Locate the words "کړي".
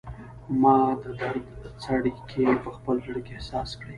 3.79-3.89